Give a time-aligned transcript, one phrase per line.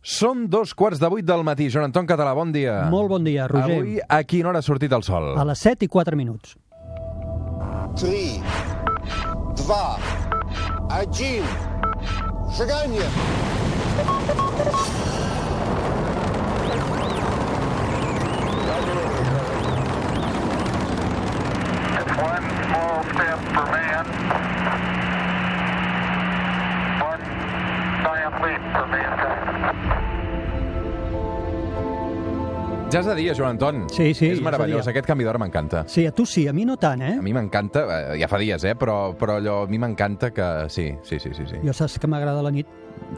[0.00, 1.68] Són dos quarts de vuit del matí.
[1.68, 2.86] Joan Anton Català, bon dia.
[2.90, 3.76] Molt bon dia, Roger.
[3.82, 5.34] Avui a quina hora ha sortit el sol?
[5.36, 6.56] A les 7 i 4 minuts.
[8.00, 8.40] 3,
[9.60, 9.76] 2,
[10.88, 11.44] 1.
[12.56, 13.06] Шагание!
[22.00, 24.06] It's one small step for man,
[27.00, 27.22] one
[28.02, 29.88] giant leap for mankind.
[32.90, 33.84] Ja és de dia, Joan Anton.
[33.94, 34.88] Sí, sí, és meravellós.
[34.90, 35.84] Aquest canvi d'hora m'encanta.
[35.86, 37.12] Sí, a tu sí, a mi no tant, eh?
[37.20, 38.72] A mi m'encanta, eh, ja fa dies, eh?
[38.74, 40.48] Però, però allò, a mi m'encanta que...
[40.74, 41.46] Sí, sí, sí, sí.
[41.46, 41.60] sí.
[41.62, 42.66] Jo saps que m'agrada la nit.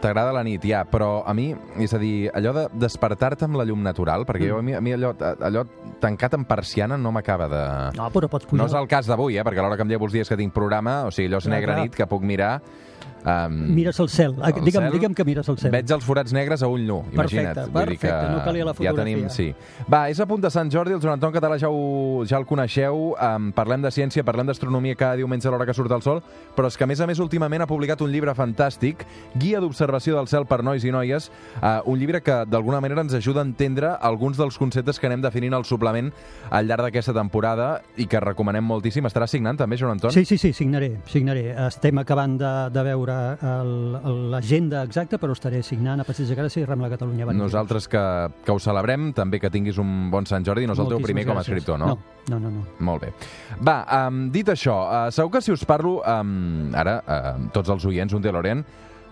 [0.05, 1.49] T'agrada la nit, ja, però a mi,
[1.81, 4.85] és a dir, allò de despertar-te amb la llum natural, perquè jo, a mi, a
[4.85, 5.65] mi allò, allò
[6.05, 7.65] tancat en persiana no m'acaba de...
[7.97, 8.61] No, però pots pujar...
[8.61, 9.49] No és el cas d'avui, eh?
[9.49, 11.49] Perquè a l'hora que em llevo els dies que tinc programa, o sigui, allò és
[11.49, 12.59] negra nit que puc mirar...
[13.25, 14.33] Um, Mires el cel.
[14.43, 15.71] El digue'm, cel, digue'm que mires el cel.
[15.71, 17.55] Veig els forats negres a ull nu, imagina't.
[17.55, 19.29] Perfecte, Vull dir que perfecte, no calia la Ja tenim, fotografia.
[19.31, 19.87] sí.
[19.93, 23.15] Va, és a punt de Sant Jordi, el Joan Català ja, ho, ja el coneixeu,
[23.15, 26.23] um, parlem de ciència, parlem d'astronomia cada diumenge a l'hora que surt el sol,
[26.57, 29.07] però és que a més a més últimament ha publicat un llibre fantàstic,
[29.39, 31.31] Guia d'observació del cel per nois i noies,
[31.63, 35.23] uh, un llibre que d'alguna manera ens ajuda a entendre alguns dels conceptes que anem
[35.23, 36.11] definint al suplement
[36.51, 39.07] al llarg d'aquesta temporada i que recomanem moltíssim.
[39.07, 40.11] Estarà signant també, Joan Anton?
[40.11, 41.55] Sí, sí, sí, signaré, signaré.
[41.69, 42.92] Estem acabant de, de veure
[43.43, 47.25] el- el- l'agenda exacta, però estaré signant a Passeig de Gràcia i Rambla Catalunya.
[47.25, 47.45] Avenida.
[47.45, 48.03] Nosaltres que,
[48.45, 51.25] que ho celebrem, també que tinguis un bon Sant Jordi, no és el teu primer
[51.27, 51.49] com a gràcies.
[51.53, 51.87] escriptor, no?
[52.29, 52.51] No, no, no.
[52.51, 52.65] no.
[52.81, 53.13] Molt bé.
[53.67, 54.77] Va, um, dit això,
[55.09, 58.65] uh, segur que si us parlo, um, ara, uh, tots els oients, un DeLorean,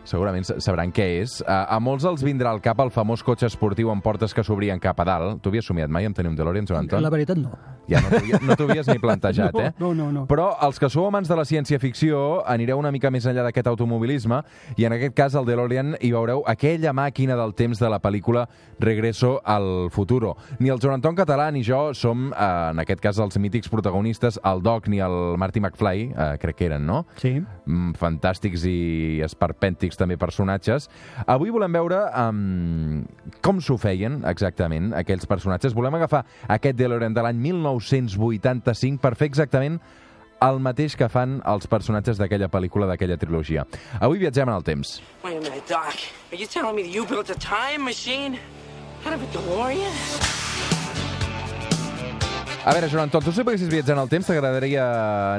[0.05, 1.43] segurament sa- sabran què és.
[1.47, 4.99] A molts els vindrà al cap el famós cotxe esportiu amb portes que s'obrien cap
[5.01, 5.43] a dalt.
[5.43, 7.03] Tu havies somiat mai amb tenir un DeLorean, Joan Anton?
[7.03, 7.51] La veritat, no.
[7.91, 8.09] Ja no
[8.55, 9.73] t'ho no havies ni plantejat, no, eh?
[9.79, 10.27] No, no, no.
[10.31, 14.43] Però els que sou amants de la ciència-ficció anireu una mica més enllà d'aquest automobilisme
[14.77, 18.47] i en aquest cas al DeLorean hi veureu aquella màquina del temps de la pel·lícula
[18.79, 20.37] Regreso al futuro.
[20.61, 24.39] Ni el Joan Anton Català ni jo som, eh, en aquest cas, els mítics protagonistes,
[24.45, 27.07] el Doc ni el Marty McFly, eh, crec que eren, no?
[27.17, 27.41] Sí.
[27.67, 30.89] Mm, fantàstics i esperpèntics també personatges.
[31.27, 33.01] Avui volem veure um,
[33.43, 35.75] com s'ho feien exactament aquells personatges.
[35.75, 39.81] Volem agafar aquest DeLorean de l'any 1985 per fer exactament
[40.41, 43.67] el mateix que fan els personatges d'aquella pel·lícula, d'aquella trilogia.
[44.01, 44.99] Avui viatgem en el temps.
[45.25, 45.97] Wait a minute, Doc.
[46.33, 48.39] Are you telling me that you built a time machine
[49.05, 50.80] out of a DeLorean?
[52.63, 54.83] A veure, Joan Anton, tu si poguessis viatjar en el temps, t'agradaria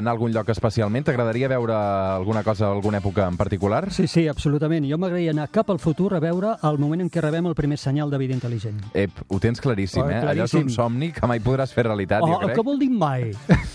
[0.00, 1.04] anar a algun lloc especialment?
[1.06, 3.92] T'agradaria veure alguna cosa, alguna època en particular?
[3.94, 4.88] Sí, sí, absolutament.
[4.90, 7.78] Jo m'agradaria anar cap al futur a veure el moment en què rebem el primer
[7.78, 8.82] senyal de vida intel·ligent.
[8.92, 10.18] Ep, ho tens claríssim, Oh, eh?
[10.18, 10.74] Allò és un claríssim.
[10.74, 12.56] somni que mai podràs fer realitat, Oh, jo crec.
[12.58, 13.30] què vol dir mai?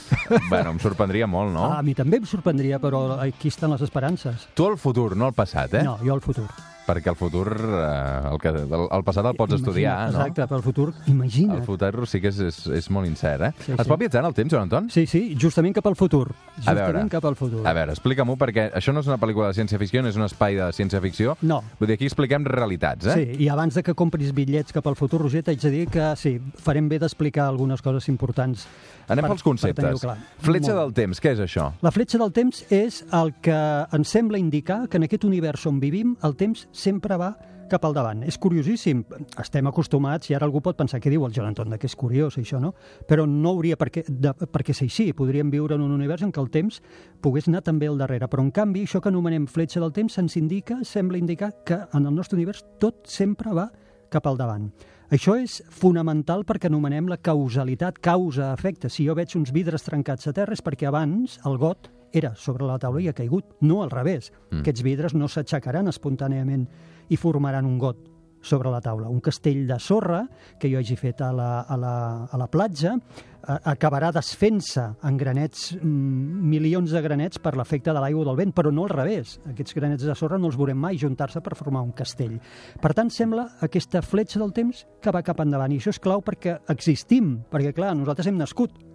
[0.50, 1.70] Bueno, em sorprendria molt, no?
[1.72, 4.50] Ah, a mi també em sorprendria, però aquí estan les esperances.
[4.56, 5.84] Tu el futur, no el passat, eh?
[5.88, 6.50] No, jo el futur.
[6.88, 10.22] Perquè el futur, eh, el, que, el, el passat el pots estudiar, Imagina't, no?
[10.22, 11.58] Exacte, però el futur, imagina't.
[11.60, 13.52] El futur sí que és, és, és molt incert, eh?
[13.60, 13.90] Sí, es sí.
[13.92, 14.88] pot viatjar en el temps, Joan Anton?
[14.94, 16.30] Sí, sí, justament cap al futur.
[16.32, 17.10] A Justament veure.
[17.12, 17.66] cap al futur.
[17.68, 20.56] A veure, explica-m'ho, perquè això no és una pel·lícula de ciència-ficció, no és un espai
[20.56, 21.36] de ciència-ficció.
[21.42, 21.60] No.
[21.80, 23.18] Vull dir, aquí expliquem realitats, eh?
[23.20, 26.14] Sí, i abans de que compris bitllets cap al futur, Roger, t'haig de dir que
[26.16, 28.64] sí, farem bé d'explicar algunes coses importants.
[29.08, 30.02] Anem per- pels per conceptes.
[30.02, 30.18] clar.
[30.44, 31.70] Fletxa Molt del temps, què és això?
[31.82, 33.56] La fletxa del temps és el que
[33.92, 37.34] ens sembla indicar que en aquest univers on vivim el temps sempre va
[37.68, 38.24] cap al davant.
[38.24, 39.04] És curiosíssim.
[39.42, 42.38] Estem acostumats, i ara algú pot pensar què diu el Joan Anton, que és curiós
[42.40, 42.74] això, no?
[43.08, 45.12] Però no hauria per què, de, per què ser així.
[45.18, 46.82] Podríem viure en un univers en què el temps
[47.22, 48.30] pogués anar també al darrere.
[48.32, 52.06] Però, en canvi, això que anomenem fletxa del temps ens indica, sembla indicar que en
[52.08, 53.70] el nostre univers tot sempre va
[54.10, 54.72] cap al davant.
[55.12, 58.90] Això és fonamental perquè anomenem la causalitat, causa-efecte.
[58.92, 62.68] Si jo veig uns vidres trencats a terra és perquè abans el got era sobre
[62.68, 64.32] la taula i ha caigut, no al revés.
[64.52, 64.62] Mm.
[64.62, 66.68] Aquests vidres no s'aixecaran espontàniament
[67.10, 68.06] i formaran un got
[68.42, 69.10] sobre la taula.
[69.10, 70.24] Un castell de sorra
[70.60, 71.96] que jo hagi fet a la, a la,
[72.32, 78.04] a la platja eh, acabarà desfent-se en granets, mm, milions de granets per l'efecte de
[78.04, 79.38] l'aigua del vent, però no al revés.
[79.52, 82.38] Aquests granets de sorra no els veurem mai juntar-se per formar un castell.
[82.82, 85.74] Per tant, sembla aquesta fletxa del temps que va cap endavant.
[85.74, 88.87] I això és clau perquè existim, perquè, clar, nosaltres hem nascut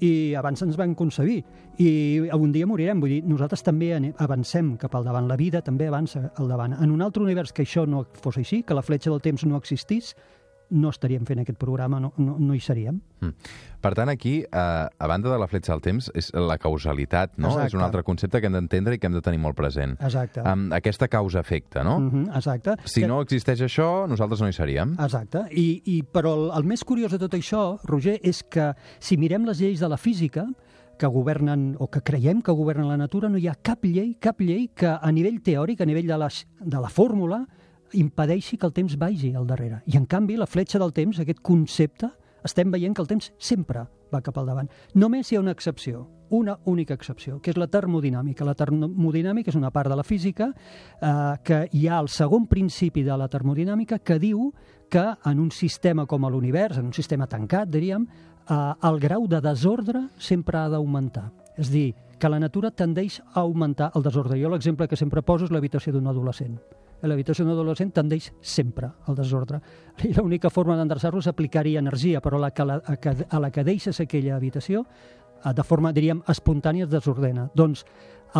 [0.00, 1.42] i abans ens van concebir
[1.78, 5.88] i un dia morirem, vull dir, nosaltres també avancem cap al davant, la vida també
[5.88, 6.76] avança al davant.
[6.80, 9.58] En un altre univers que això no fos així, que la fletxa del temps no
[9.58, 10.14] existís,
[10.70, 13.00] no estaríem fent aquest programa, no, no, no hi seríem.
[13.20, 13.48] Mm.
[13.84, 17.50] Per tant, aquí, eh, a banda de la fletxa del temps, és la causalitat, no?
[17.52, 17.66] Exacte.
[17.66, 19.96] És un altre concepte que hem d'entendre i que hem de tenir molt present.
[20.00, 20.40] Exacte.
[20.40, 21.98] Um, aquesta causa-efecte, no?
[22.00, 22.76] Mm -hmm, exacte.
[22.84, 24.96] Si Que- no existeix això, nosaltres no hi seríem.
[24.98, 25.44] Exacte.
[25.50, 29.44] I, i, però el, el més curiós de tot això, Roger, és que si mirem
[29.44, 30.46] les lleis de la física,
[30.96, 34.40] que governen o que creiem que governen la natura, no hi ha cap llei, cap
[34.40, 37.46] llei que a nivell teòric, a nivell de, les, de la fórmula,
[37.94, 39.82] impedeixi que el temps vagi al darrere.
[39.86, 42.10] I, en canvi, la fletxa del temps, aquest concepte,
[42.44, 44.68] estem veient que el temps sempre va cap al davant.
[44.94, 46.04] Només hi ha una excepció,
[46.34, 48.44] una única excepció, que és la termodinàmica.
[48.46, 51.10] La termodinàmica és una part de la física eh,
[51.44, 54.50] que hi ha el segon principi de la termodinàmica que diu
[54.90, 58.60] que en un sistema com l'univers, en un sistema tancat, diríem, eh,
[58.90, 61.30] el grau de desordre sempre ha d'augmentar.
[61.56, 64.40] És dir, que la natura tendeix a augmentar el desordre.
[64.40, 66.58] Jo l'exemple que sempre poso és l'habitació d'un adolescent.
[67.04, 69.60] L'habitació d'un adolescent tendeix sempre al desordre.
[70.08, 74.00] I l'única forma d'endreçar-lo és aplicar-hi energia, però la que, la, a la que deixes
[74.00, 74.84] aquella habitació,
[75.44, 77.50] eh, de forma, diríem, espontània es desordena.
[77.54, 77.84] Doncs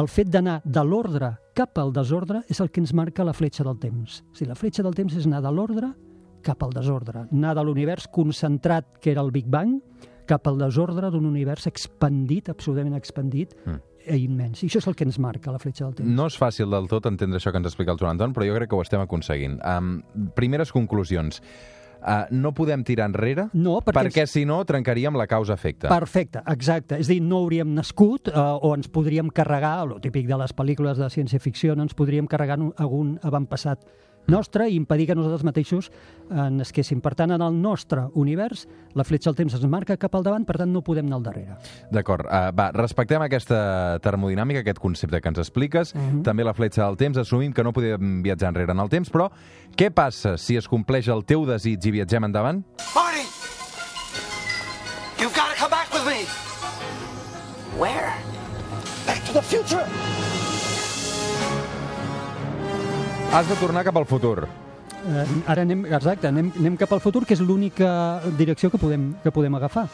[0.01, 3.67] el fet d'anar de l'ordre cap al desordre és el que ens marca la fletxa
[3.67, 4.23] del temps.
[4.33, 5.93] O sigui, la fletxa del temps és anar de l'ordre
[6.45, 9.79] cap al desordre, anar de l'univers concentrat, que era el Big Bang,
[10.29, 13.94] cap al desordre d'un univers expandit, absolutament expandit, mm.
[14.09, 14.63] I immens.
[14.63, 16.11] I això és el que ens marca la fletxa del temps.
[16.11, 18.55] No és fàcil del tot entendre això que ens explica el Joan Anton, però jo
[18.59, 19.61] crec que ho estem aconseguint.
[19.65, 20.03] Um,
[20.37, 21.41] primeres conclusions.
[22.05, 25.89] Uh, no podem tirar enrere No, perquè perquè si no trencaríem la causa-efecte.
[25.89, 26.99] Perfecte, exacte.
[27.01, 31.01] És dir, no hauríem nascut eh, o ens podríem carregar, el típic de les pel·lícules
[31.01, 33.87] de ciència-ficció, no ens podríem carregar un- algun avantpassat
[34.27, 37.01] nostre i impedir que nosaltres mateixos eh, nasquéssim.
[37.05, 40.45] Per tant, en el nostre univers, la fletxa del temps es marca cap al davant,
[40.47, 41.57] per tant, no podem anar al darrere.
[41.93, 46.23] D'acord, uh, va, respectem aquesta termodinàmica, aquest concepte que ens expliques, Mhm.
[46.23, 49.31] també la fletxa del temps, assumim que no podem viatjar enrere en el temps, però
[49.77, 52.65] què passa si es compleix el teu desig i viatgem endavant?
[52.95, 53.25] Marty!
[55.21, 56.25] You've got to come back with me!
[57.79, 58.13] Where?
[59.07, 60.44] Back to the future!
[63.35, 64.45] Has de tornar cap al futur.
[64.47, 67.89] Eh, ara anem, exacte, anem, anem cap al futur, que és l'única
[68.39, 69.89] direcció que podem, que podem agafar.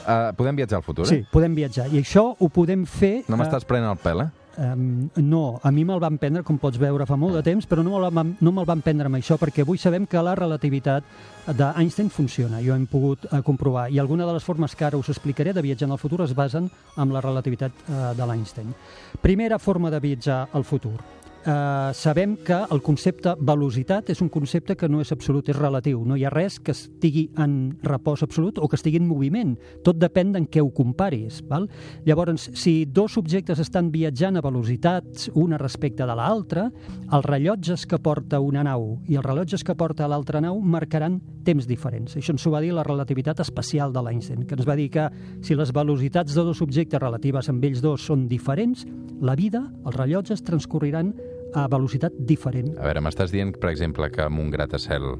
[0.00, 1.26] Uh, podem viatjar al futur, Sí, eh?
[1.30, 1.86] podem viatjar.
[1.94, 3.20] I això ho podem fer...
[3.28, 4.28] No eh, m'estàs prenent el pèl, eh?
[4.58, 7.84] Um, no, a mi me'l van prendre, com pots veure, fa molt de temps, però
[7.86, 11.06] no me'l van, no me'l van prendre amb això, perquè avui sabem que la relativitat
[11.46, 15.14] d'Einstein funciona, jo hem pogut uh, comprovar, i alguna de les formes que ara us
[15.14, 16.66] explicaré de viatjar en el futur es basen
[16.98, 18.74] en la relativitat uh, de l'Einstein.
[19.22, 20.98] Primera forma de viatjar al futur.
[21.40, 26.02] Uh, sabem que el concepte velocitat és un concepte que no és absolut, és relatiu.
[26.04, 29.54] No hi ha res que estigui en repòs absolut o que estigui en moviment.
[29.80, 31.40] Tot depèn d'en què ho comparis.
[31.48, 31.64] Val?
[32.04, 36.66] Llavors, si dos objectes estan viatjant a velocitats una respecte de l'altra,
[37.08, 41.64] els rellotges que porta una nau i els rellotges que porta l'altra nau marcaran temps
[41.64, 42.18] diferents.
[42.20, 45.08] Això ens ho va dir la relativitat especial de l'Einstein, que ens va dir que
[45.40, 48.84] si les velocitats de dos objectes relatives amb ells dos són diferents,
[49.24, 51.14] la vida, els rellotges, transcorriran
[51.54, 52.74] a velocitat diferent.
[52.78, 55.14] A veure, m'estàs dient, per exemple, que amb un gratacel...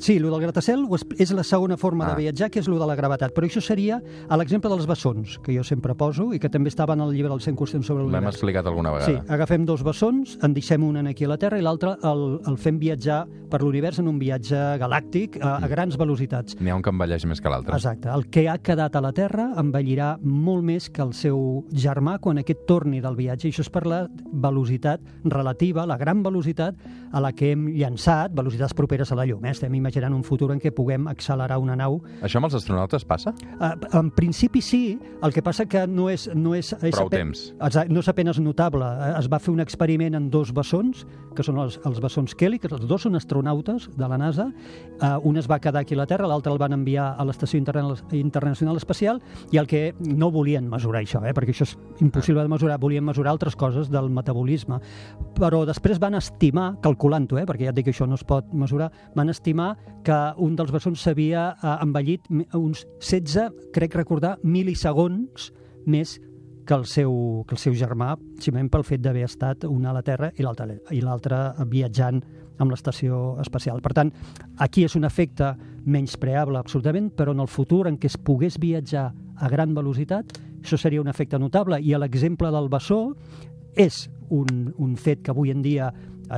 [0.00, 0.86] Sí, el del gratacel
[1.18, 2.14] és la segona forma Ah.
[2.14, 3.34] de viatjar, que és el de la gravetat.
[3.34, 6.94] Però això seria a l'exemple dels bessons, que jo sempre poso i que també estava
[6.94, 8.34] en el llibre dels 100 qüestions sobre L'hem l'univers.
[8.36, 9.34] explicat alguna Sí, vegada.
[9.34, 12.78] agafem dos bessons, en deixem un aquí a la Terra i l'altre el, el fem
[12.78, 16.56] viatjar per l'univers en un viatge galàctic a, a grans velocitats.
[16.58, 17.74] N'hi ha un que envelleix més que l'altre.
[17.74, 18.08] Exacte.
[18.08, 22.38] El que ha quedat a la Terra envellirà molt més que el seu germà quan
[22.38, 23.48] aquest torni del viatge.
[23.48, 26.74] I això és per la velocitat relativa, la gran velocitat
[27.12, 29.44] a la que hem llançat, velocitats properes a la llum.
[29.44, 29.50] Eh?
[29.50, 32.00] Estem imaginant un futur en què puguem accelerar una nau.
[32.22, 33.34] Això amb els astronautes passa?
[33.60, 36.28] Eh, en principi sí, el que passa que no és...
[36.34, 37.54] No és, és Prou ape- temps.
[37.60, 38.84] Exacte, no és apenes notable.
[38.84, 42.58] Eh, Es va fer un experiment en dos bessons, que són els, els bessons Kelly,
[42.58, 44.48] que els dos són astronautes de la NASA.
[45.00, 47.58] Uh, un es va quedar aquí a la Terra, l'altre el van enviar a l'Estació
[47.58, 49.20] Interna- Internacional Espacial,
[49.52, 53.04] i el que no volien mesurar això, eh, perquè això és impossible de mesurar, volien
[53.04, 54.80] mesurar altres coses del metabolisme.
[55.38, 58.52] Però després van estimar, calculant-ho, eh, perquè ja et dic que això no es pot
[58.52, 65.50] mesurar, van estimar que un dels bessons s'havia eh, envellit uns 16, crec recordar, milisegons
[65.86, 66.18] més
[66.66, 67.12] que el seu,
[67.48, 71.40] que el seu germà, simplement pel fet d'haver estat un a la Terra i l'altre
[71.66, 72.20] viatjant
[72.60, 73.80] amb l'estació espacial.
[73.82, 74.12] Per tant,
[74.60, 75.54] aquí és un efecte
[75.88, 79.08] menyspreable absolutament, però en el futur en què es pogués viatjar
[79.40, 81.80] a gran velocitat, això seria un efecte notable.
[81.80, 83.00] I l'exemple del bessó
[83.74, 85.90] és un, un fet que avui en dia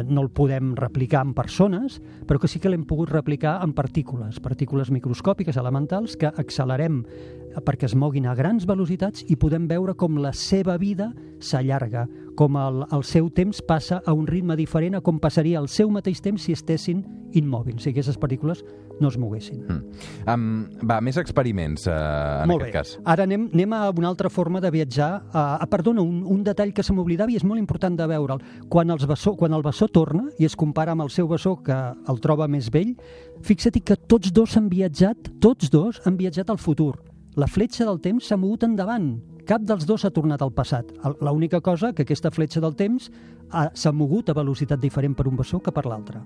[0.09, 4.41] no el podem replicar en persones, però que sí que l'hem pogut replicar en partícules,
[4.41, 9.95] partícules microscòpiques elementals que accelerem eh, perquè es moguin a grans velocitats i podem veure
[9.99, 14.97] com la seva vida s'allarga, com el, el seu temps passa a un ritme diferent
[14.97, 17.03] a com passaria el seu mateix temps si estessin
[17.37, 18.62] immòbils, si aquestes partícules
[19.01, 19.62] no es moguessin.
[19.67, 20.07] Mm.
[20.29, 20.45] Um,
[20.89, 22.75] va, més experiments, uh, en Molt aquest bé.
[22.77, 22.93] cas.
[23.15, 25.11] Ara anem, anem a una altra forma de viatjar.
[25.33, 28.43] Uh, ah, perdona, un, un detall que se m'oblidava i és molt important de veure'l.
[28.73, 31.79] Quan, els bessó, quan el bessó torna i es compara amb el seu bessó que
[32.09, 32.95] el troba més vell,
[33.43, 36.95] fixa't que tots dos han viatjat, tots dos han viatjat al futur.
[37.37, 39.17] La fletxa del temps s'ha mogut endavant.
[39.47, 40.93] Cap dels dos ha tornat al passat.
[41.21, 43.11] L'única cosa que aquesta fletxa del temps
[43.51, 46.21] ha- s'ha mogut a velocitat diferent per un bessó que per l'altre.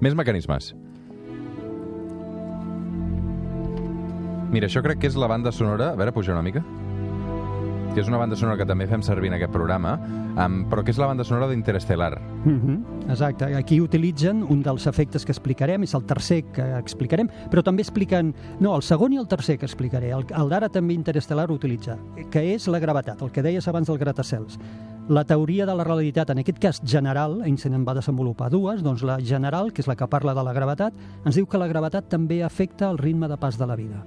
[0.00, 0.74] Més mecanismes.
[4.50, 5.92] Mira, això crec que és la banda sonora...
[5.92, 6.62] A veure, puja una mica.
[7.90, 9.96] Que és una banda sonora que també fem servir en aquest programa,
[10.38, 12.20] um, però que és la banda sonora d'Interestelar.
[12.44, 13.10] Mm -hmm.
[13.10, 13.44] Exacte.
[13.56, 18.34] Aquí utilitzen un dels efectes que explicarem, és el tercer que explicarem, però també expliquen...
[18.60, 20.10] No, el segon i el tercer que explicaré.
[20.10, 21.98] El, el d'ara també Interestel·lar utilitza,
[22.30, 24.58] que és la gravetat, el que deies abans del gratacels.
[25.08, 29.02] La teoria de la relativitat, en aquest cas general, Einstein en va desenvolupar dues, doncs
[29.02, 30.94] la general, que és la que parla de la gravetat,
[31.24, 34.04] ens diu que la gravetat també afecta el ritme de pas de la vida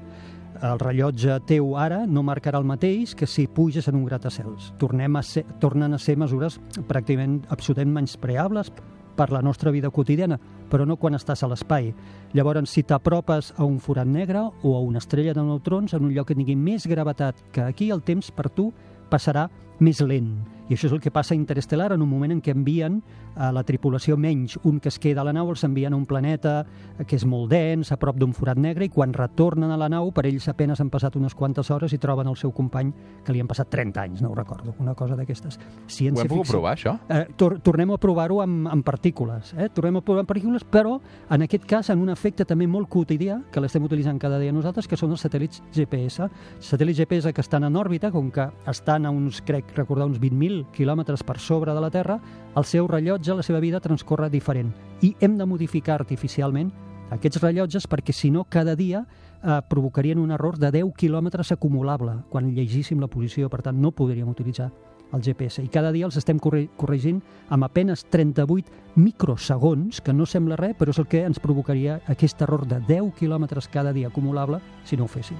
[0.63, 4.72] el rellotge teu ara no marcarà el mateix que si puges en un gratacels.
[4.79, 6.55] Tornem a ser, tornen a ser mesures
[6.88, 8.72] pràcticament absolutament menyspreables
[9.17, 10.39] per la nostra vida quotidiana,
[10.72, 11.91] però no quan estàs a l'espai.
[12.34, 16.15] Llavors, si t'apropes a un forat negre o a una estrella de neutrons en un
[16.15, 18.72] lloc que tingui més gravetat que aquí, el temps per tu
[19.12, 20.35] passarà més lent.
[20.69, 23.01] I això és el que passa a Interestelar en un moment en què envien
[23.35, 26.05] a la tripulació menys un que es queda a la nau, els envien a un
[26.07, 26.61] planeta
[27.07, 30.11] que és molt dens, a prop d'un forat negre, i quan retornen a la nau,
[30.15, 32.93] per ells apenes han passat unes quantes hores i troben el seu company
[33.25, 35.59] que li han passat 30 anys, no ho recordo, una cosa d'aquestes.
[35.59, 36.95] Ho hem pogut provar, això?
[37.09, 39.53] Eh, tor tornem a provar-ho amb, amb partícules.
[39.57, 39.67] Eh?
[39.73, 40.99] Tornem a provar amb partícules, però
[41.29, 44.87] en aquest cas en un efecte també molt quotidià, que l'estem utilitzant cada dia nosaltres,
[44.87, 46.29] que són els satèl·lits GPS.
[46.63, 50.72] Satèl·lits GPS que estan en òrbita, com que estan a uns, crec recordar, uns 20.000
[50.75, 52.20] quilòmetres per sobre de la Terra,
[52.55, 54.74] el seu rellotge, la seva vida transcorre diferent.
[55.01, 56.72] I hem de modificar artificialment
[57.13, 62.24] aquests rellotges perquè si no cada dia eh, provocarien un error de 10 quilòmetres acumulable
[62.29, 64.72] quan llegíssim la posició, per tant no podríem utilitzar
[65.13, 65.62] el GPS.
[65.62, 67.22] I cada dia els estem corre corregint
[67.53, 72.41] amb apenes 38 microsegons, que no sembla res, però és el que ens provocaria aquest
[72.41, 75.38] error de 10 quilòmetres cada dia acumulable si no ho féssim.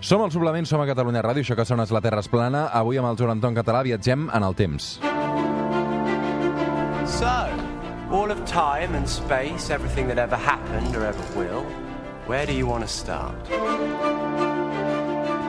[0.00, 2.70] Som al Suplement, som a Catalunya Ràdio, això que sona és La Terra és plana.
[2.72, 4.94] Avui amb el Joan Anton Català viatgem en el temps.
[7.04, 7.34] So,
[8.10, 11.66] all of time and space, everything that ever happened or ever will,
[12.26, 14.29] where do you want to start?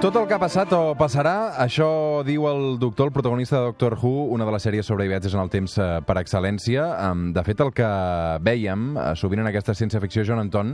[0.02, 1.86] Tot el que ha passat o passarà, això
[2.26, 5.42] diu el doctor, el protagonista de Doctor Who, una de les sèries sobre viatges en
[5.44, 6.88] el temps eh, per excel·lència.
[7.36, 7.90] De fet, el que
[8.42, 10.72] vèiem eh, sovint en aquesta ciència-ficció, Joan Anton,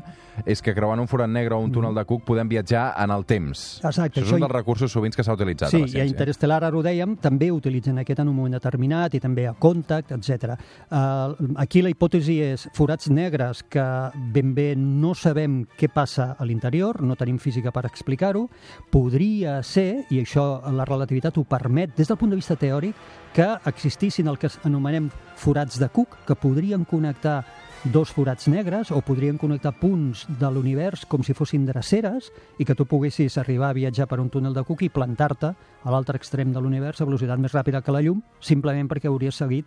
[0.48, 3.26] és que creuant un forat negre o un túnel de Cook podem viatjar en el
[3.28, 3.66] temps.
[3.82, 5.90] Exacte, Això és això un dels recursos sovint que s'ha utilitzat Sí, a la i
[5.90, 6.14] a ciència.
[6.14, 10.16] Interestelar, ara ho dèiem, també utilitzen aquest en un moment determinat i també a Contact,
[10.16, 10.56] etc.
[10.88, 13.86] Uh, aquí la hipòtesi és forats negres que
[14.32, 18.48] ben bé no sabem què passa a l'interior, no tenim física per explicar-ho,
[19.18, 22.94] podria ser, i això la relativitat ho permet des del punt de vista teòric,
[23.34, 27.40] que existissin el que anomenem forats de Cook, que podrien connectar
[27.84, 32.76] dos forats negres o podrien connectar punts de l'univers com si fossin dreceres i que
[32.78, 36.54] tu poguessis arribar a viatjar per un túnel de Cook i plantar-te a l'altre extrem
[36.54, 39.66] de l'univers a velocitat més ràpida que la llum simplement perquè hauries seguit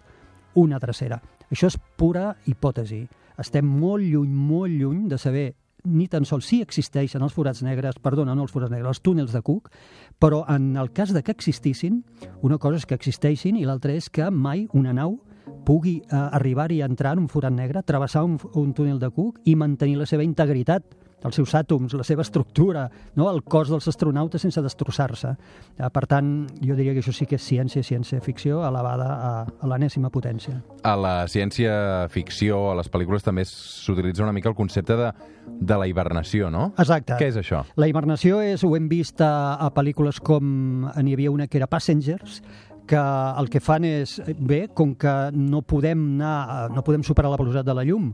[0.55, 1.19] una drecera.
[1.51, 3.03] Això és pura hipòtesi.
[3.35, 5.49] Estem molt lluny, molt lluny de saber
[5.85, 9.33] ni tan sols si existeixen els forats negres, perdona, no els forats negres, els túnels
[9.33, 9.71] de Cook,
[10.19, 12.03] però en el cas de que existissin,
[12.43, 15.19] una cosa és que existeixin i l'altra és que mai una nau
[15.67, 19.41] pugui eh, arribar-hi a entrar en un forat negre, travessar un, un túnel de Cook
[19.45, 20.85] i mantenir la seva integritat
[21.25, 22.87] els seus àtoms, la seva estructura,
[23.17, 23.29] no?
[23.31, 25.35] el cos dels astronautes sense destrossar-se.
[25.77, 26.31] Eh, per tant,
[26.65, 30.61] jo diria que això sí que és ciència, ciència-ficció elevada a, a l'enèsima potència.
[30.87, 35.11] A la ciència-ficció, a les pel·lícules, també s'utilitza una mica el concepte de,
[35.47, 36.71] de la hibernació, no?
[36.79, 37.19] Exacte.
[37.21, 37.65] Què és això?
[37.81, 41.69] La hibernació és, ho hem vist a, a pel·lícules com n'hi havia una que era
[41.71, 42.41] Passengers,
[42.91, 43.01] que
[43.41, 47.69] el que fan és, bé, com que no podem anar, no podem superar la velocitat
[47.69, 48.09] de la llum,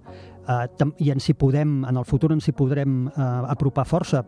[0.45, 4.21] eh, i ens hi podem, en el futur ens hi podrem eh, apropar força,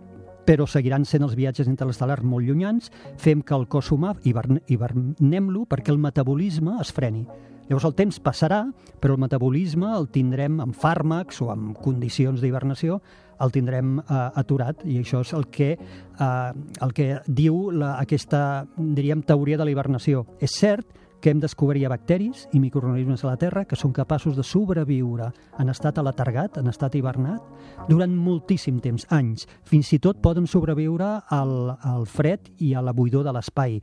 [0.49, 2.89] però seguiran sent els viatges interestel·lars molt llunyans,
[3.21, 7.27] fem que el cos humà hiberne- hibernem-lo perquè el metabolisme es freni.
[7.69, 8.63] Llavors el temps passarà,
[8.97, 13.03] però el metabolisme el tindrem amb fàrmacs o amb condicions d'hibernació,
[13.41, 16.53] el tindrem eh, aturat i això és el que, eh,
[16.85, 20.25] el que diu la, aquesta, diríem, teoria de la hibernació.
[20.41, 24.37] És cert que hem descobert ja bacteris i microorganismes a la Terra que són capaços
[24.37, 27.43] de sobreviure en estat aletargat, en estat hibernat,
[27.89, 29.49] durant moltíssim temps, anys.
[29.67, 33.81] Fins i tot poden sobreviure al, al fred i a la buidor de l'espai.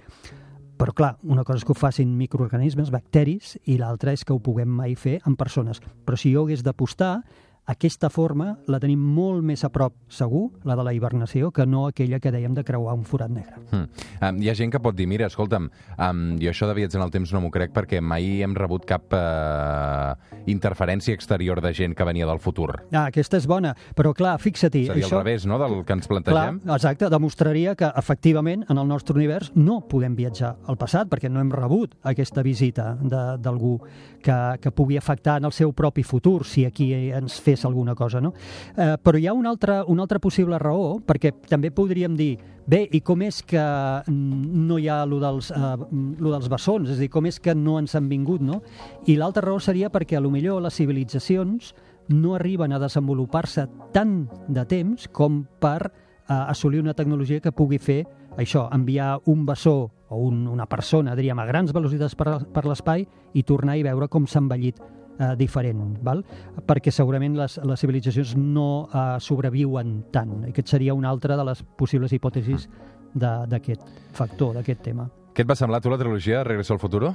[0.75, 4.41] Però clar, una cosa és que ho facin microorganismes, bacteris, i l'altra és que ho
[4.43, 5.79] puguem mai fer en persones.
[5.79, 7.21] Però si jo hagués d'apostar,
[7.65, 11.87] aquesta forma la tenim molt més a prop, segur, la de la hibernació, que no
[11.87, 13.57] aquella que dèiem de creuar un forat negre.
[13.71, 13.87] Mm.
[14.21, 17.05] Um, hi ha gent que pot dir, mira, escolta'm, um, jo això de viatjar en
[17.07, 20.13] el temps no m'ho crec perquè mai hem rebut cap uh,
[20.45, 22.83] interferència exterior de gent que venia del futur.
[22.91, 24.85] Ah, aquesta és bona, però clar, fixa-t'hi...
[24.91, 25.17] Seria això...
[25.19, 26.59] al revés, no?, del que ens Clar, plantegem.
[26.75, 31.41] exacte, demostraria que efectivament en el nostre univers no podem viatjar al passat perquè no
[31.41, 33.79] hem rebut aquesta visita de- d'algú
[34.21, 38.19] que, que pugui afectar en el seu propi futur si aquí ens fes alguna cosa.
[38.19, 38.33] No?
[38.75, 42.33] Eh, però hi ha una altra, una altra possible raó, perquè també podríem dir
[42.67, 43.63] bé, i com és que
[44.09, 45.73] no hi ha lo dels, eh,
[46.19, 48.61] lo dels bessons, és a dir, com és que no ens han vingut, no?
[49.05, 51.73] I l'altra raó seria perquè a lo millor les civilitzacions
[52.09, 57.79] no arriben a desenvolupar-se tant de temps com per eh, assolir una tecnologia que pugui
[57.79, 58.03] fer
[58.37, 63.05] això, enviar un bessó o un, una persona, diríem, a grans velocitats per, per l'espai
[63.33, 64.81] i tornar i veure com s'ha envellit
[65.19, 66.23] eh, diferent, val?
[66.67, 70.43] perquè segurament les, les civilitzacions no eh, sobreviuen tant.
[70.49, 72.67] Aquest seria una altra de les possibles hipòtesis
[73.13, 73.81] de- d'aquest
[74.13, 75.09] factor, d'aquest tema.
[75.35, 77.09] Què et va semblar tu la trilogia Regreso al Futuro?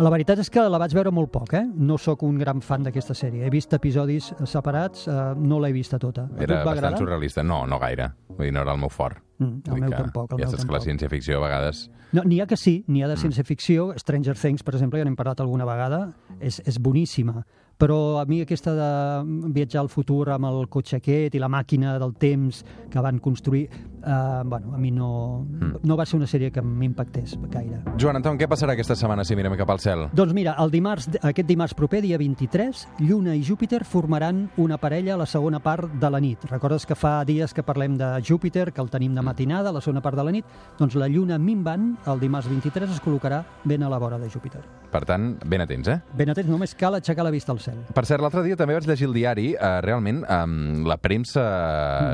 [0.00, 1.64] La veritat és que la vaig veure molt poc, eh?
[1.76, 3.42] No sóc un gran fan d'aquesta sèrie.
[3.44, 6.24] He vist episodis separats, eh, no l'he vista tota.
[6.38, 6.98] Era bastant agradar?
[7.02, 7.44] surrealista.
[7.44, 8.08] No, no gaire.
[8.30, 9.20] Vull dir, no era el meu fort.
[9.38, 11.90] Mm, el Vull meu que tampoc, el ja meu saps que la ciència-ficció a vegades...
[12.16, 13.04] No, N'hi ha que sí, n'hi Mm.
[13.04, 13.92] ha de ciència-ficció.
[14.00, 17.44] Stranger Things, per exemple, ja n'hem parlat alguna vegada, és, és boníssima.
[17.76, 21.98] Però a mi aquesta de viatjar al futur amb el cotxe aquest i la màquina
[22.00, 25.80] del temps que van construir, eh, bueno, a mi no, Mm.
[25.82, 27.82] no va ser una sèrie que m'impactés gaire.
[28.00, 30.08] Joan Anton, què passarà aquesta setmana si mirem cap al cel?
[30.12, 35.14] Doncs mira, el dimarts, aquest dimarts proper, dia 23, Lluna i Júpiter formaran una parella
[35.14, 36.44] a la segona part de la nit.
[36.44, 39.80] Recordes que fa dies que parlem de Júpiter, que el tenim de matinada, a la
[39.82, 40.44] segona part de la nit?
[40.78, 44.62] Doncs la Lluna minvant, el dimarts 23, es col·locarà ben a la vora de Júpiter.
[44.90, 46.00] Per tant, ben atents, eh?
[46.16, 47.65] Ben atents, només cal aixecar la vista al cel.
[47.94, 49.46] Per cert, l'altre dia també vaig llegir el diari.
[49.54, 51.44] Uh, realment, um, la premsa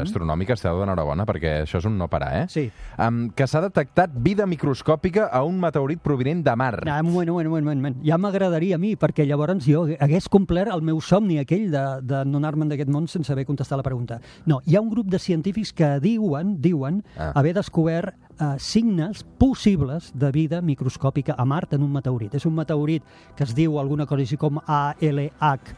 [0.03, 2.47] astronòmica està d'enhorabona perquè això és un no parar, eh?
[2.53, 2.65] Sí.
[2.99, 6.73] Um, que s'ha detectat vida microscòpica a un meteorit provinent de Mar.
[6.87, 7.99] Ah, un moment, un moment, un moment.
[8.07, 12.25] Ja m'agradaria a mi, perquè llavors jo hagués complert el meu somni aquell de, de
[12.29, 14.21] no anar-me'n d'aquest món sense haver contestat la pregunta.
[14.47, 17.33] No, hi ha un grup de científics que diuen, diuen Ah.
[17.35, 22.35] haver descobert eh, signes possibles de vida microscòpica a Mart en un meteorit.
[22.35, 23.05] És un meteorit
[23.37, 25.75] que es diu alguna cosa així com ALH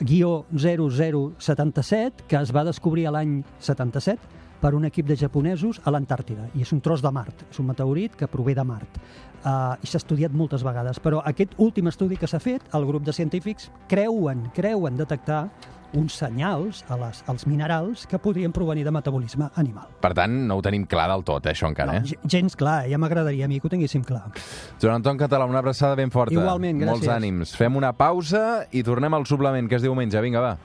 [0.00, 6.46] guió 0077, que es va descobrir l'any 77 per un equip de japonesos a l'Antàrtida.
[6.56, 8.96] I és un tros de Mart, és un meteorit que prové de Mart.
[9.44, 13.04] Uh, I s'ha estudiat moltes vegades, però aquest últim estudi que s'ha fet, el grup
[13.04, 15.50] de científics creuen, creuen detectar
[15.94, 19.92] uns senyals a les, als minerals que podrien provenir de metabolisme animal.
[20.00, 22.08] Per tant, no ho tenim clar del tot, eh, això encara, No, eh?
[22.08, 24.24] ge- gens clar, ja m'agradaria a mi que ho tinguéssim clar.
[24.80, 26.34] Joan Anton Català, una abraçada ben forta.
[26.34, 26.90] Igualment, gràcies.
[27.04, 27.54] Molts ànims.
[27.54, 30.18] Fem una pausa i tornem al suplement, que és diumenge.
[30.24, 30.56] Vinga, va.